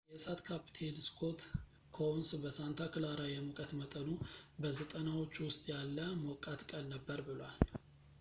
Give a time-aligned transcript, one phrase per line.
[0.11, 1.41] የእሳት ካፕቴን ስኮት
[1.97, 4.09] ኮኡንስ በሳንታ ክላራ የሙቀት መጠኑ
[4.61, 7.63] በ90ዎቹ ውስጥ ያለ ሞቃት ቀን ነበር ብሏል